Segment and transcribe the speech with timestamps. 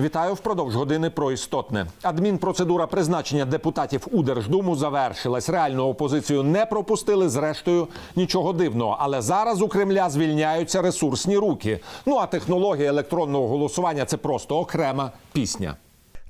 [0.00, 1.86] Вітаю впродовж години про істотне.
[2.02, 5.48] Адмінпроцедура призначення депутатів у Держдуму завершилась.
[5.48, 7.28] Реальну опозицію не пропустили.
[7.28, 8.96] Зрештою, нічого дивного.
[9.00, 11.80] Але зараз у Кремля звільняються ресурсні руки.
[12.06, 15.76] Ну а технологія електронного голосування це просто окрема пісня.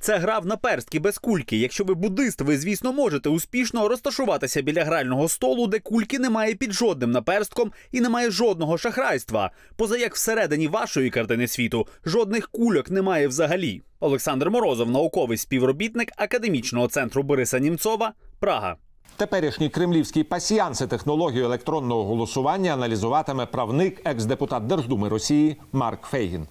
[0.01, 1.57] Це гра в наперстки без кульки.
[1.57, 6.73] Якщо ви буддист, ви звісно можете успішно розташуватися біля грального столу, де кульки немає під
[6.73, 9.51] жодним наперстком і немає жодного шахрайства.
[9.77, 13.83] Поза як всередині вашої картини світу жодних кульок немає взагалі.
[14.01, 18.77] Олександр Морозов, науковий співробітник академічного центру Бориса Німцова, Прага.
[19.17, 26.47] Теперішній кремлівський пасіянси технологію електронного голосування аналізуватиме правник, екс-депутат Держдуми Росії Марк Фейгін.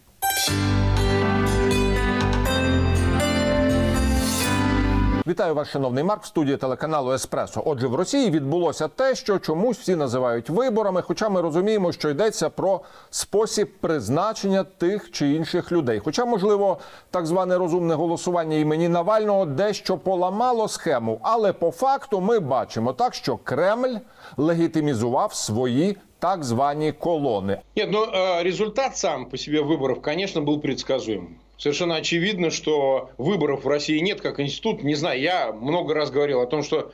[5.29, 7.63] Вітаю вас, шановний Марк, в студії телеканалу Еспресо.
[7.67, 11.03] Отже, в Росії відбулося те, що чомусь всі називають виборами.
[11.03, 16.01] Хоча ми розуміємо, що йдеться про спосіб призначення тих чи інших людей.
[16.05, 16.79] Хоча, можливо,
[17.11, 23.15] так зване розумне голосування імені Навального дещо поламало схему, але по факту ми бачимо так,
[23.15, 23.97] що Кремль
[24.37, 27.61] легітимізував свої так звані колони.
[27.77, 31.37] Нет, ну э, результат сам по себе выборов, конечно, был предсказуем.
[31.60, 34.82] Совершенно очевидно, что выборов в России нет как институт.
[34.82, 36.94] Не знаю, я много раз говорил о том, что,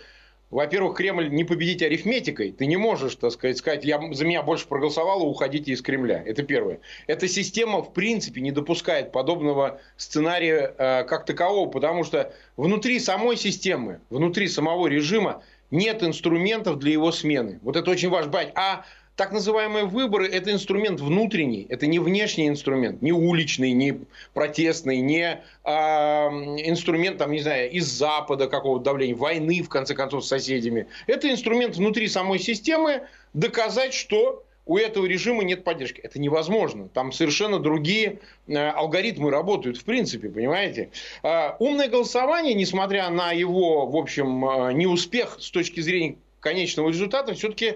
[0.50, 2.52] во-первых, Кремль не победить арифметикой.
[2.52, 6.20] Ты не можешь, так сказать, сказать, я, за меня больше проголосовало, уходите из Кремля.
[6.26, 6.80] Это первое.
[7.06, 13.38] Эта система, в принципе, не допускает подобного сценария э, как такового, потому что внутри самой
[13.38, 17.60] системы, внутри самого режима нет инструментов для его смены.
[17.62, 18.32] Вот это очень важно.
[18.56, 18.84] А
[19.16, 24.02] так называемые выборы– это инструмент внутренний, это не внешний инструмент, не уличный, не
[24.34, 30.26] протестный, не э, инструмент, там, не знаю, из Запада какого-то давления, войны, в конце концов,
[30.26, 30.88] с соседями.
[31.08, 36.02] Это инструмент внутри самой системы доказать, что у этого режима нет поддержки.
[36.02, 36.90] Это невозможно.
[36.90, 40.90] Там совершенно другие э, алгоритмы работают, в принципе, понимаете.
[41.24, 47.34] Э, умное голосование, несмотря на его, в общем, э, неуспех с точки зрения конечного результата,
[47.34, 47.76] все-таки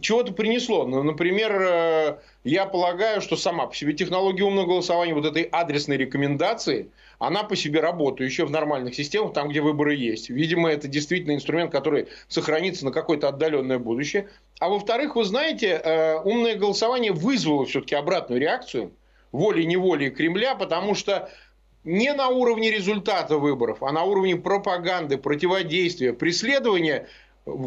[0.00, 0.86] чего-то принесло.
[0.86, 5.96] Ну, например, э, я полагаю, что сама по себе технология умного голосования, вот этой адресной
[5.96, 10.28] рекомендации, она по себе работающая в нормальных системах, там, где выборы есть.
[10.28, 14.28] Видимо, это действительно инструмент, который сохранится на какое-то отдаленное будущее.
[14.60, 18.92] А во-вторых, вы знаете, э, умное голосование вызвало все-таки обратную реакцию
[19.32, 21.30] волей-неволей Кремля, потому что
[21.84, 27.08] не на уровне результата выборов, а на уровне пропаганды, противодействия, преследования–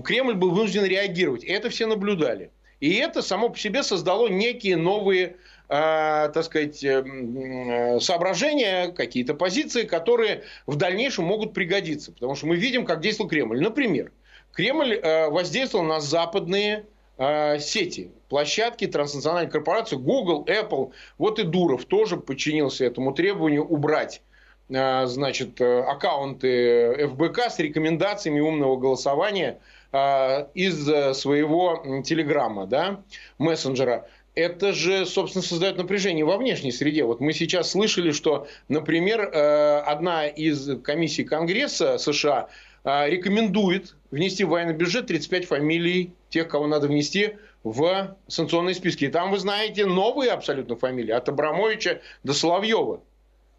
[0.04, 1.44] Кремль был вынужден реагировать.
[1.44, 2.52] Это все наблюдали.
[2.80, 5.36] И это само по себе создало некие новые,
[5.68, 12.12] э, так сказать, э, соображения, какие-то позиции, которые в дальнейшем могут пригодиться.
[12.14, 13.62] Потому что мы видим, как действовал Кремль.
[13.62, 14.12] Например,
[14.54, 16.86] Кремль э, воздействовал на западные
[17.18, 20.92] э, сети, площадки транснациональной корпорации Google, Apple.
[21.18, 24.29] Вот и Дуров тоже подчинился этому требованию убрать Э,
[24.70, 29.60] значит, э, аккаунты ФБК с рекомендациями умного голосования
[29.92, 30.86] э, из
[31.18, 33.02] своего телеграмма, да,
[33.40, 34.08] мессенджера.
[34.36, 37.04] Это же, собственно, создает напряжение во внешней среде.
[37.04, 42.48] Вот мы сейчас слышали, что, например, одна из комиссий Конгресса США
[42.86, 49.06] рекомендует внести в военный бюджет 35 фамилий тех, кого надо внести в санкционные списки.
[49.06, 53.02] И там, вы знаете, новые абсолютно фамилии, от Абрамовича до Соловьева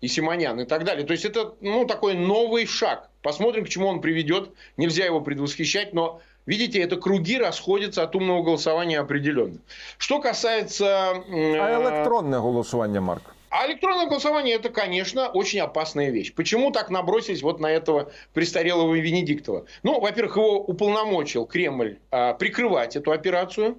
[0.00, 1.06] и Симонян и так далее.
[1.06, 3.08] То есть это ну, такой новый шаг.
[3.22, 4.50] Посмотрим, к чему он приведет.
[4.76, 9.58] Нельзя его предвосхищать, но видите, это круги расходятся от умного голосования определенно.
[9.98, 11.10] Что касается...
[11.10, 13.34] А электронное голосование, Марк?
[13.50, 16.32] А электронное голосование это, конечно, очень опасная вещь.
[16.32, 19.66] Почему так набросились вот на этого престарелого Венедиктова?
[19.82, 23.76] Ну, во-первых, его уполномочил Кремль а, прикрывать эту операцию.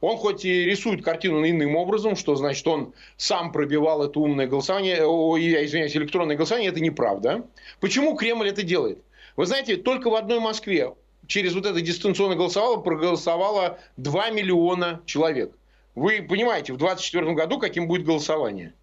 [0.00, 5.04] Он хоть и рисует картину иным образом, что значит он сам пробивал это умное голосование,
[5.04, 7.46] о, я извиняюсь, электронное голосование, это неправда.
[7.80, 8.98] Почему Кремль это делает?
[9.36, 10.92] Вы знаете, только в одной Москве
[11.26, 15.52] через вот это дистанционное голосовало проголосовало 2 миллиона человек.
[15.94, 18.74] Вы понимаете, в 2024 году каким будет голосование?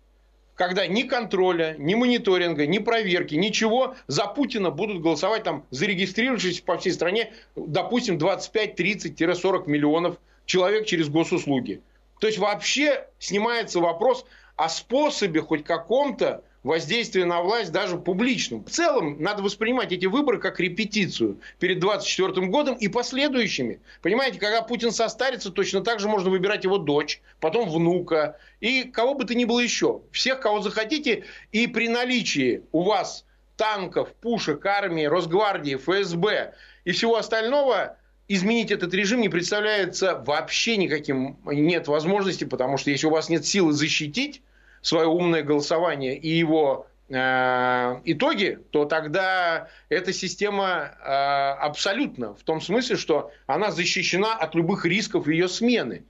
[0.56, 6.78] когда ни контроля, ни мониторинга, ни проверки, ничего за Путина будут голосовать там зарегистрировавшись по
[6.78, 11.82] всей стране, допустим, 25-30-40 миллионов человек через госуслуги.
[12.20, 14.26] То есть вообще снимается вопрос
[14.56, 18.64] о способе хоть каком-то воздействия на власть даже публичном.
[18.64, 23.82] В целом надо воспринимать эти выборы как репетицию перед 24 годом и последующими.
[24.02, 29.14] Понимаете, когда Путин состарится, точно так же можно выбирать его дочь, потом внука и кого
[29.14, 30.02] бы то ни было еще.
[30.12, 31.26] Всех, кого захотите.
[31.52, 33.26] И при наличии у вас
[33.58, 36.54] танков, пушек, армии, Росгвардии, ФСБ
[36.86, 43.08] и всего остального, изменить этот режим не представляется вообще никаким, нет возможности, потому что если
[43.08, 44.42] у вас нет силы защитить
[44.82, 52.62] свое умное голосование и его э, итоги, то тогда эта система э, абсолютно в том
[52.62, 56.04] смысле, что она защищена от любых рисков ее смены.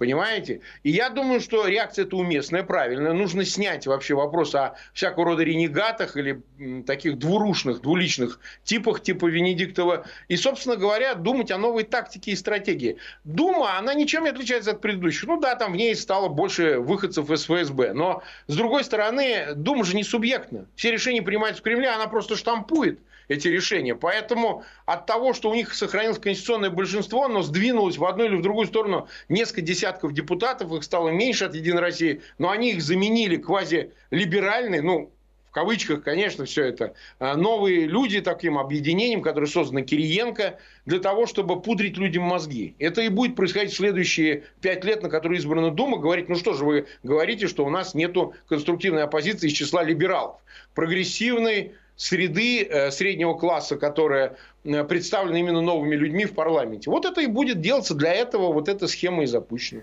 [0.00, 0.62] Понимаете?
[0.82, 3.12] И я думаю, что реакция это уместная, правильная.
[3.12, 6.40] Нужно снять вообще вопрос о всякого рода ренегатах или
[6.86, 10.06] таких двурушных, двуличных типах, типа Венедиктова.
[10.28, 12.96] И, собственно говоря, думать о новой тактике и стратегии.
[13.24, 15.28] Дума, она ничем не отличается от предыдущих.
[15.28, 17.92] Ну да, там в ней стало больше выходцев из ФСБ.
[17.92, 20.64] Но, с другой стороны, Дума же не субъектна.
[20.76, 23.00] Все решения принимаются в Кремле, она просто штампует
[23.30, 23.94] эти решения.
[23.94, 28.42] Поэтому от того, что у них сохранилось конституционное большинство, но сдвинулось в одну или в
[28.42, 33.36] другую сторону несколько десятков депутатов, их стало меньше от «Единой России», но они их заменили
[33.36, 35.12] квазилиберальной, ну,
[35.50, 41.26] в кавычках, конечно, все это, а, новые люди таким объединением, которое создано Кириенко, для того,
[41.26, 42.76] чтобы пудрить людям мозги.
[42.78, 46.54] Это и будет происходить в следующие пять лет, на которые избрана Дума, говорить, ну что
[46.54, 50.36] же вы говорите, что у нас нету конструктивной оппозиции из числа либералов.
[50.74, 56.89] Прогрессивной, среды э, среднего класса, которая э, представлена именно новыми людьми в парламенте.
[56.89, 59.81] Вот это и будет делаться для этого, вот эта схема і запущена.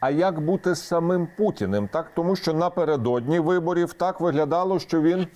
[0.00, 1.88] А як бути з самим Путіним?
[1.88, 5.26] Так, тому що напередодні виборів так виглядало, що він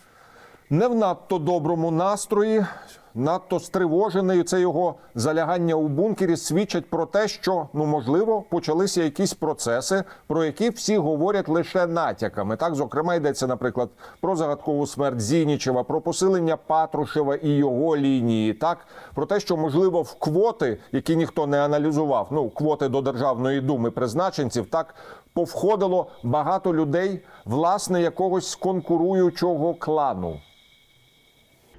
[0.69, 2.65] не в надто доброму настрої,
[3.15, 4.43] надто стривожений.
[4.43, 10.43] Це його залягання у бункері свідчать про те, що ну можливо почалися якісь процеси, про
[10.43, 12.55] які всі говорять лише натяками.
[12.55, 13.89] Так, зокрема, йдеться, наприклад,
[14.21, 18.53] про загадкову смерть Зінічева, про посилення Патрушева і його лінії.
[18.53, 18.77] Так,
[19.15, 23.91] про те, що можливо в квоти, які ніхто не аналізував, ну квоти до державної думи
[23.91, 24.95] призначенців, так
[25.33, 30.39] повходило багато людей, власне, якогось конкуруючого клану.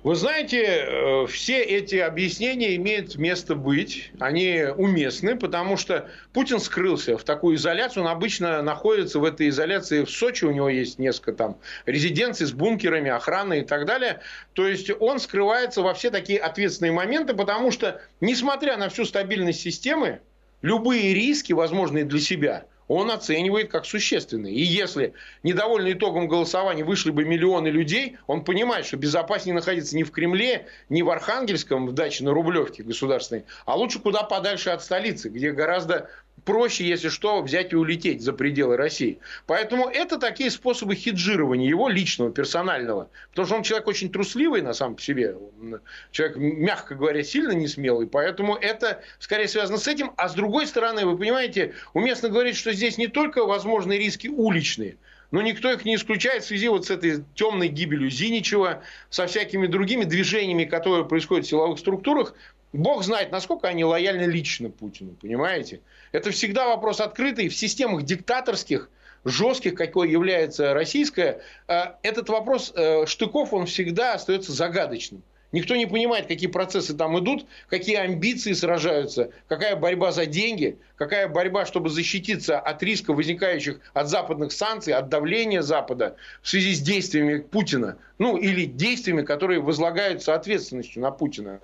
[0.04, 7.18] Вы знаете, э, все эти объяснения имеют место быть, они уместны, потому что Путин скрылся
[7.18, 11.32] в такую изоляцию, он обычно находится в этой изоляции в Сочи, у него есть несколько
[11.32, 14.20] там резиденций с бункерами, охраной и так далее.
[14.52, 19.60] То есть он скрывается во все такие ответственные моменты, потому что, несмотря на всю стабильность
[19.60, 20.20] системы,
[20.62, 24.55] любые риски, возможные для себя– он оценивает как существенные.
[24.55, 25.12] И если
[25.43, 30.67] недовольны итогом голосования вышли бы миллионы людей, он понимает, что безопаснее находиться не в Кремле,
[30.88, 35.52] не в Архангельском, в даче на Рублевке государственной, а лучше куда подальше от столицы, где
[35.52, 36.08] гораздо
[36.44, 39.19] проще, если что, взять и улететь за пределы России.
[39.46, 43.11] Поэтому это такие способы хеджирования его личного, персонального.
[43.31, 45.37] Потому что он человек очень трусливый на самом себе.
[46.11, 48.06] Человек, мягко говоря, сильно не смелый.
[48.06, 50.12] Поэтому это скорее связано с этим.
[50.17, 54.96] А с другой стороны, вы понимаете, уместно говорить, что здесь не только возможны риски уличные,
[55.31, 59.67] но никто их не исключает в связи вот с этой темной гибелью Зиничева, со всякими
[59.67, 62.35] другими движениями, которые происходят в силовых структурах.
[62.72, 65.80] Бог знает, насколько они лояльны лично Путину, понимаете?
[66.12, 67.48] Это всегда вопрос открытый.
[67.48, 68.90] В системах диктаторских,
[69.24, 75.22] жестких, какой является российская, э, этот вопрос э, штыков, он всегда остается загадочным.
[75.50, 81.26] Никто не понимает, какие процессы там идут, какие амбиции сражаются, какая борьба за деньги, какая
[81.26, 86.80] борьба, чтобы защититься от риска, возникающих от западных санкций, от давления Запада в связи с
[86.80, 87.96] действиями Путина.
[88.18, 91.60] Ну, или действиями, которые возлагаются ответственностью на Путина.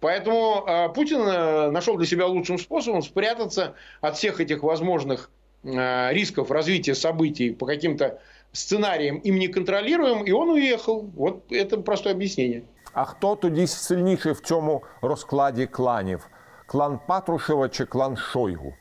[0.00, 5.30] Поэтому э, Путин э, нашел для себя лучшим способом спрятаться от всех этих возможных
[5.62, 8.20] э, рисков развития событий по каким-то
[8.57, 11.09] сценариям им не контролируем, и он уехал.
[11.15, 12.63] Вот это простое объяснение.
[12.93, 16.27] А хто тоді сильніший в цьому розкладі кланів?
[16.65, 18.73] Клан Патрушева чи клан Шойгу?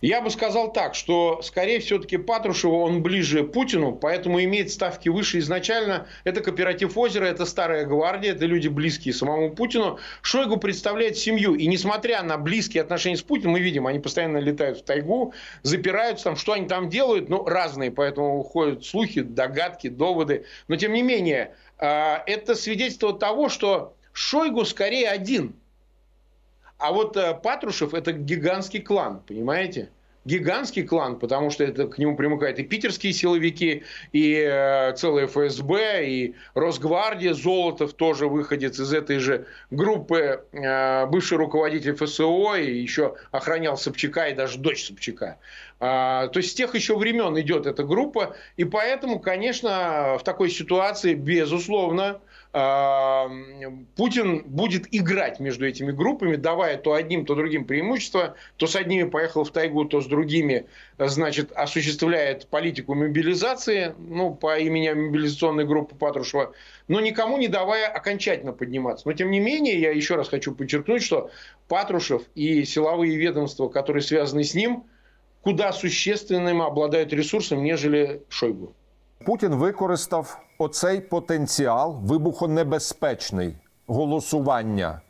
[0.00, 5.40] Я бы сказал так, что, скорее все-таки Патрушева, он ближе Путину, поэтому имеет ставки выше
[5.40, 6.06] изначально.
[6.24, 9.98] Это кооператив озера, это старая гвардия, это люди близкие самому Путину.
[10.22, 11.54] Шойгу представляет семью.
[11.54, 16.24] И несмотря на близкие отношения с Путиным, мы видим, они постоянно летают в тайгу, запираются
[16.24, 20.46] там, что они там делают, ну, разные, поэтому уходят слухи, догадки, доводы.
[20.68, 25.56] Но, тем не менее, а, это свидетельство того, что Шойгу скорее один–
[26.80, 29.90] а вот э, Патрушев это гигантский клан, понимаете?
[30.24, 36.06] гигантский клан, потому что это к нему примыкают и питерские силовики, и э, целое ФСБ,
[36.06, 43.16] и Росгвардия, Золотов тоже выходец из этой же группы, э, бывший руководитель ФСО, и еще
[43.30, 45.38] охранял Собчака, и даже дочь Собчака.
[45.80, 50.50] Э, то есть с тех еще времен идет эта группа, и поэтому, конечно, в такой
[50.50, 52.20] ситуации, безусловно,
[52.52, 59.08] Путин будет играть между этими группами, давая то одним, то другим преимущество, то с одними
[59.08, 60.66] поехал в тайгу, то с другими,
[60.98, 66.52] значит, осуществляет политику мобилизации, ну, по имени мобилизационной группы Патрушева,
[66.88, 69.06] но никому не давая окончательно подниматься.
[69.06, 71.30] Но, тем не менее, я еще раз хочу подчеркнуть, что
[71.68, 74.82] Патрушев и силовые ведомства, которые связаны с ним,
[75.42, 78.74] куда существенным обладают ресурсом, нежели Шойгу.
[79.24, 85.00] Путін використав оцей потенціал вибухонебезпечний голосування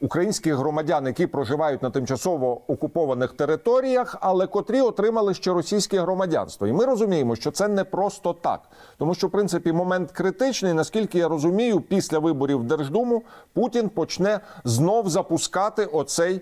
[0.00, 6.66] українських громадян, які проживають на тимчасово окупованих територіях, але котрі отримали ще російське громадянство.
[6.66, 8.60] І ми розуміємо, що це не просто так,
[8.98, 10.72] тому що в принципі момент критичний.
[10.72, 16.40] Наскільки я розумію, після виборів в Держдуму Путін почне знов запускати оцей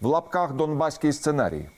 [0.00, 1.68] в лапках донбаський сценарій.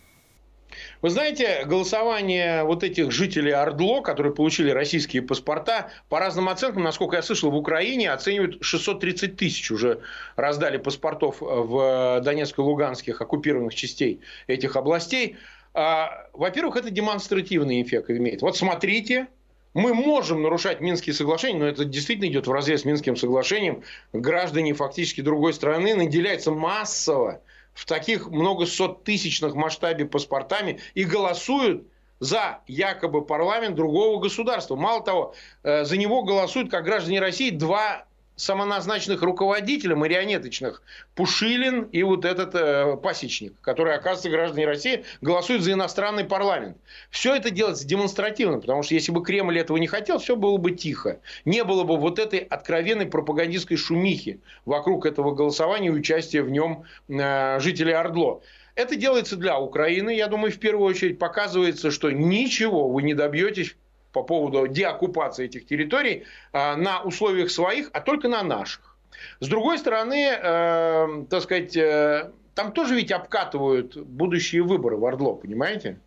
[1.02, 7.16] Вы знаете, голосование вот этих жителей Ордло, которые получили российские паспорта, по разным оценкам, насколько
[7.16, 10.00] я слышал, в Украине оценивают 630 тысяч уже
[10.36, 15.36] раздали паспортов в Донецкой и Луганских оккупированных частей этих областей.
[15.74, 18.42] А, Во-первых, это демонстративный эффект имеет.
[18.42, 19.28] Вот смотрите,
[19.76, 23.82] мы можем нарушать Минские соглашения, но это действительно идет в разрез с Минским соглашением.
[24.14, 27.42] Граждане фактически другой страны наделяются массово
[27.76, 31.86] в таких многосоттысячных масштабе паспортами и голосуют
[32.18, 34.76] за якобы парламент другого государства.
[34.76, 38.05] Мало того, э, за него голосуют, как граждане России, два
[38.36, 40.82] самоназначенных руководителя марионеточных
[41.14, 46.76] Пушилин и вот этот э, пасечник, который, оказывается, граждане России голосуют за иностранный парламент.
[47.10, 50.72] Все это делается демонстративно, потому что если бы Кремль этого не хотел, все было бы
[50.72, 51.20] тихо.
[51.46, 56.84] Не было бы вот этой откровенной пропагандистской шумихи вокруг этого голосования и участия в нем
[57.08, 58.42] э, жителей Ордло.
[58.74, 63.74] Это делается для Украины, я думаю, в первую очередь показывается, что ничего вы не добьетесь
[64.16, 68.96] по поводу деоккупации этих территорий э, на условиях своих, а только на наших.
[69.40, 75.34] С другой стороны, э, так сказать, э, там тоже ведь обкатывают будущие выборы в Ордло,
[75.34, 75.98] понимаете?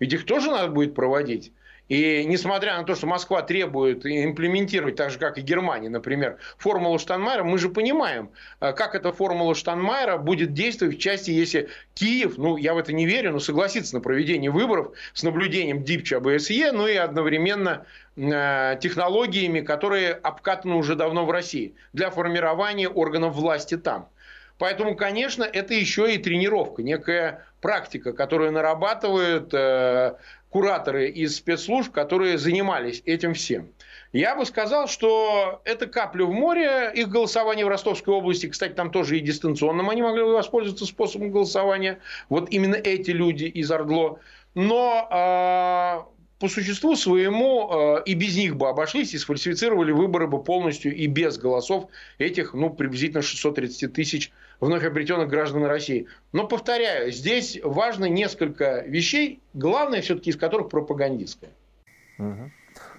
[0.00, 1.52] Ведь их тоже надо будет проводить.
[1.88, 6.98] И несмотря на то, что Москва требует имплементировать, так же как и Германия, например, формулу
[6.98, 12.38] Штанмайера, мы же понимаем, э, как эта формула Штанмайера будет действовать в части, если Киев,
[12.38, 16.72] ну я в это не верю, но согласится на проведение выборов с наблюдением ДИПЧа БСЕ,
[16.72, 23.76] ну и одновременно э, технологиями, которые обкатаны уже давно в России для формирования органов власти
[23.76, 24.08] там.
[24.58, 30.14] Поэтому, конечно, это еще и тренировка, некая практика, которую нарабатывают э,
[30.50, 33.72] кураторы из спецслужб, которые занимались этим всем.
[34.12, 36.92] Я бы сказал, что это капля в море.
[36.94, 41.98] Их голосование в Ростовской области, кстати, там тоже и дистанционным они могли воспользоваться способом голосования.
[42.28, 44.20] Вот именно эти люди из Ордло.
[44.54, 50.43] Но э, по существу своему э, и без них бы обошлись и сфальсифицировали выборы бы
[50.43, 56.07] полностью и без голосов этих, ну, приблизительно 630 тысяч вновь обретенных граждан России.
[56.33, 61.51] Но, повторяю, здесь важно несколько вещей, главное все-таки из которых пропагандистская.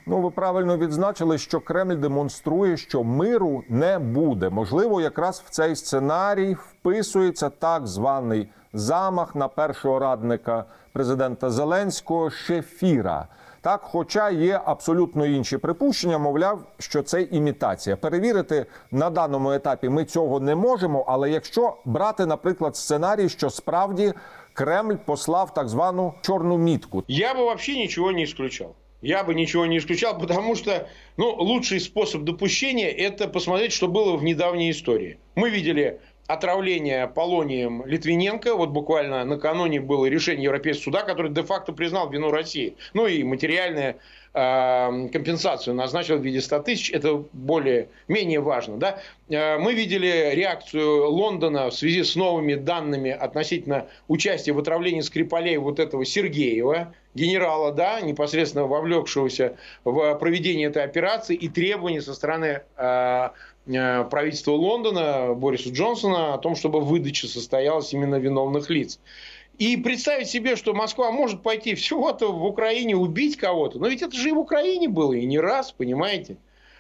[0.07, 4.51] Ну, ви правильно відзначили, що Кремль демонструє, що миру не буде.
[4.51, 13.27] Можливо, якраз в цей сценарій вписується так званий замах на першого радника президента Зеленського Шефіра.
[13.61, 17.97] Так, хоча є абсолютно інші припущення, мовляв, що це імітація.
[17.97, 21.05] Перевірити на даному етапі ми цього не можемо.
[21.09, 24.13] Але якщо брати, наприклад, сценарій, що справді
[24.53, 28.75] Кремль послав так звану чорну мітку, Я бы вообще ничего не исключал.
[29.03, 30.87] Я бы ничего не исключал, потому что
[31.17, 35.19] ну, лучший способ допущения – это посмотреть, что было в недавней истории.
[35.35, 38.56] Мы видели отравление полонием Литвиненко.
[38.56, 42.76] Вот буквально накануне было решение Европейского суда, который де-факто признал вину России.
[42.94, 43.96] Ну и материальную
[44.34, 46.92] э, компенсацию назначил в виде 100 тысяч.
[46.92, 48.78] Это более-менее важно.
[48.78, 49.00] Да?
[49.30, 55.56] Э, мы видели реакцию Лондона в связи с новыми данными относительно участия в отравлении Скрипалей
[55.58, 59.56] вот этого Сергеева, генерала, да, непосредственно вовлекшегося
[59.86, 63.30] в проведение этой операции и требований со стороны э,
[63.68, 69.00] правительства Лондона Бориса Джонсона о том, чтобы выдача состоялась именно виновных лиц.
[69.58, 73.80] И представить себе, что Москва может пойти всего-то в Украине убить кого-то.
[73.80, 76.38] Но ведь это же и в Украине было, и не раз, понимаете.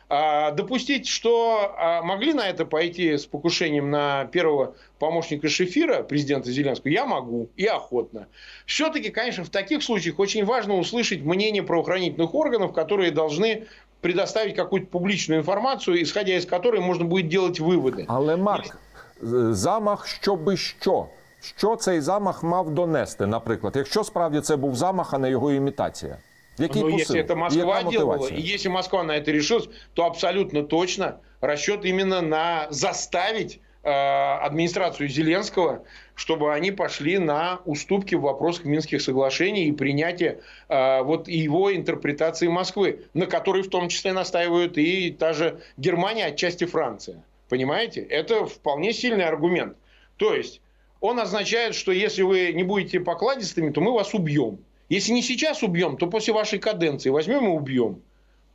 [0.09, 6.49] А допустить, что а, могли на это пойти с покушением на первого помощника Шефира, президента
[6.49, 8.27] Зеленского, я могу и охотно.
[8.65, 13.65] Все-таки, конечно, в таких случаях очень важно услышать мнение правоохранительных органов, которые должны
[14.00, 18.04] предоставить какую-то публичную информацию, исходя из которой можно будет делать выводы.
[18.08, 18.78] Але Марк,
[19.22, 21.06] з- замах щоби що?
[21.40, 26.16] Що цей замах мав донести, наприклад, якщо справді це був замах, а не його імітація?
[26.58, 27.00] Який Но посил?
[27.00, 28.40] если это І Москва яка делала, мотивація?
[28.40, 35.07] и если Москва на это решилась, то абсолютно точно расчет именно на заставить э, администрацию
[35.07, 35.83] Зеленского,
[36.15, 42.47] чтобы они пошли на уступки в вопросах Минских соглашений и принятие э, вот его интерпретации
[42.47, 47.23] Москвы, на которой в том числе настаивают и та же Германия, отчасти Франция.
[47.49, 48.01] Понимаете?
[48.01, 49.77] Это вполне сильный аргумент.
[50.17, 50.61] То есть
[50.99, 54.59] он означает, что если вы не будете покладистыми, то мы вас убьем.
[54.89, 58.01] Если не сейчас убьем, то после вашей каденции возьмем и убьем.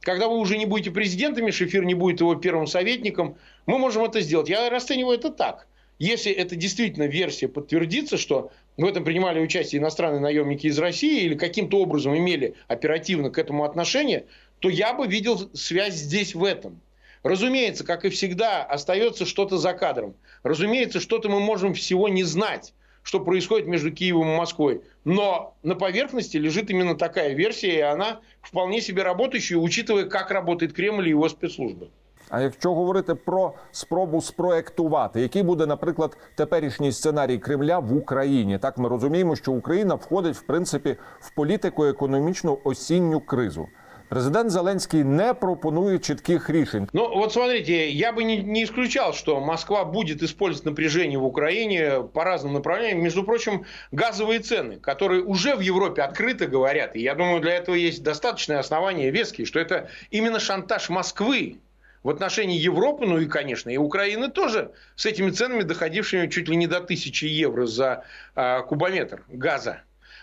[0.02, 4.20] Когда вы уже не будете президентами, Шефир не будет его первым советником, мы можем это
[4.20, 4.48] сделать.
[4.48, 5.68] Я расцениваю это так.
[6.00, 11.36] Если это действительно версия подтвердится, что в этом принимали участие иностранные наемники из России или
[11.36, 14.26] каким-то образом имели оперативно к этому отношение,
[14.58, 16.80] то я бы видел связь здесь в этом.
[17.22, 20.16] Разумеется, как и всегда, остается что-то за кадром.
[20.42, 24.82] Разумеется, что-то мы можем всего не знать, что происходит между Киевом и Москвой.
[25.04, 30.72] Но на поверхности лежит именно такая версия, и она вполне себе работающая, учитывая, как работает
[30.72, 31.90] Кремль и его спецслужбы.
[32.28, 38.78] А якщо говорити про спробу спроектувати, який буде, наприклад, теперішній сценарій Кремля в Україні, так
[38.78, 43.68] ми розуміємо, що Україна входить в принципі в політико-економічну осінню кризу.
[44.11, 46.87] Президент Зеленський не пропонує чітких рішень.
[46.93, 52.03] Ну, вот смотрите, я бы не, не исключал, что Москва будет использовать напряжение в Украине
[52.13, 53.03] по разным направлениям.
[53.03, 57.75] Между прочим, газовые цены, которые уже в Европе открыто говорят, и я думаю, для этого
[57.75, 61.59] есть достаточное основание веские, что это именно шантаж Москвы
[62.03, 66.55] в отношении Европы, ну и, конечно, и Украины тоже, с этими ценами, доходившими чуть ли
[66.55, 69.81] не до тысячи евро за а, кубометр газа.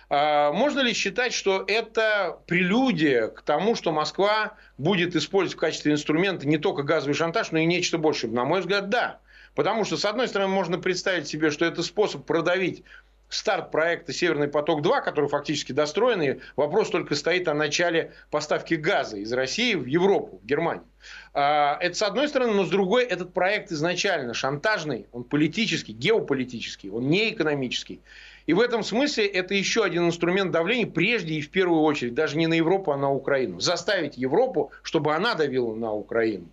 [0.10, 5.92] А, Можно ли считать, что это прелюдия к тому, что Москва будет использовать в качестве
[5.92, 8.32] инструмента не только газовый шантаж, но и нечто большее?
[8.32, 9.20] На мой взгляд, да.
[9.56, 12.84] Потому что, с одной стороны, можно представить себе, что это способ продавить
[13.30, 16.42] старт проекта «Северный поток-2», который фактически достроенный.
[16.56, 20.84] Вопрос только стоит о начале поставки газа из России в Европу, в Германию.
[21.34, 26.90] А, Это с одной стороны, но с другой, этот проект изначально шантажный, он политический, геополитический,
[26.90, 28.02] он не экономический.
[28.48, 32.36] И в этом смысле это еще один инструмент давления, прежде и в первую очередь, даже
[32.36, 33.60] не на Европу, а на Украину.
[33.60, 36.48] Заставить Европу, чтобы она давила на Украину.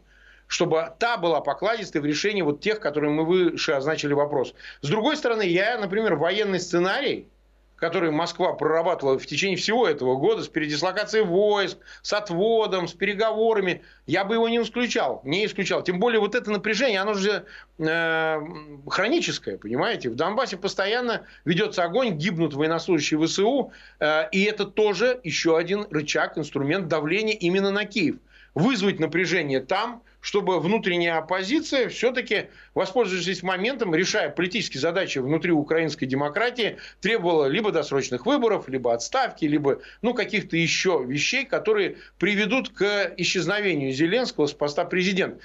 [0.47, 4.55] Чтобы та была покладистой в решении вот тех, которые мы выше означили вопрос.
[4.81, 7.29] С другой стороны, я, например, военный сценарий,
[7.77, 13.83] который Москва прорабатывала в течение всего этого года с передислокацией войск, с отводом, с переговорами,
[14.07, 15.21] я бы его не исключал.
[15.25, 15.83] Не исключал.
[15.83, 17.45] Тем более вот это напряжение, оно же
[17.79, 18.41] э,
[18.89, 20.09] хроническое, понимаете?
[20.09, 26.39] В Донбассе постоянно ведется огонь, гибнут военнослужащие ВСУ, э, и это тоже еще один рычаг,
[26.39, 28.17] инструмент давления именно на Киев.
[28.55, 36.79] Вызвать напряжение там, чтобы внутренняя оппозиция все-таки, воспользовавшись моментом, решая политические задачи внутри украинской демократии,
[37.01, 43.93] требовала либо досрочных выборов, либо отставки, либо ну, каких-то еще вещей, которые приведут к исчезновению
[43.93, 45.39] Зеленского с поста президента.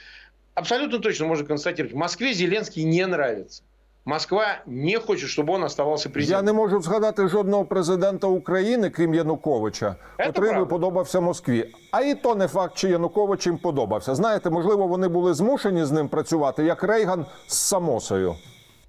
[0.55, 3.61] Абсолютно точно можно констатировать, в Москве Зеленский не нравится.
[4.05, 9.95] Москва не хочет, чтобы он оставался Я не можу згадати жодного президента України, крім Януковича,
[10.25, 11.69] котрий би подобався Москві.
[11.91, 14.15] А і то не факт, чи Янукович їм подобався.
[14.15, 18.35] Знаєте, можливо, вони були змушені з ним працювати, як Рейган з Самосою.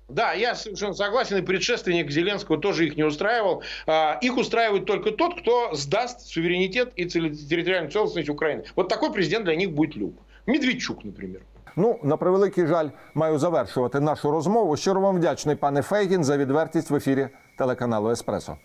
[0.09, 3.63] Да, я совершенно согласен, и предшественник Зеленского тоже их не устраивал.
[3.87, 8.65] А, Их устраивает только тот, кто сдаст суверенитет и территориальную целостность Украины.
[8.77, 10.15] Вот такой президент для них будет люб.
[10.47, 11.41] Медведчук, например.
[11.76, 14.78] Ну, на превеликий жаль, маю завершувати нашу розмову.
[14.78, 18.58] Щиро вам вдячний, пане Фейгін, за відвертість в ефірі телеканалу Еспресо.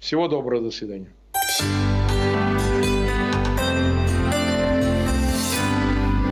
[0.00, 1.06] Всего доброго, до свидания.